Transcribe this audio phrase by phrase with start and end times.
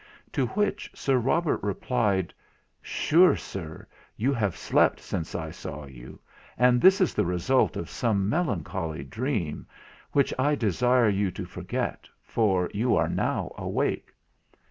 [0.31, 2.33] To which Sir Robert replied,
[2.81, 3.85] "Sure, sir,
[4.17, 6.19] you have slept since I saw you;
[6.57, 9.67] and this is the result of some melancholy dream,
[10.11, 14.09] which I desire you to forget, for you are now awake."